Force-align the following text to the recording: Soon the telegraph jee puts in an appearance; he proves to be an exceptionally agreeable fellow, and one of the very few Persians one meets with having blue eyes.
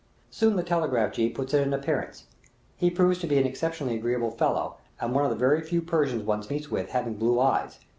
Soon 0.31 0.55
the 0.55 0.63
telegraph 0.63 1.13
jee 1.13 1.29
puts 1.29 1.53
in 1.53 1.61
an 1.61 1.75
appearance; 1.75 2.25
he 2.75 2.89
proves 2.89 3.19
to 3.19 3.27
be 3.27 3.37
an 3.37 3.45
exceptionally 3.45 3.93
agreeable 3.95 4.31
fellow, 4.31 4.77
and 4.99 5.13
one 5.13 5.23
of 5.25 5.29
the 5.29 5.35
very 5.37 5.61
few 5.61 5.79
Persians 5.79 6.23
one 6.23 6.43
meets 6.49 6.71
with 6.71 6.89
having 6.89 7.13
blue 7.17 7.39
eyes. 7.39 7.77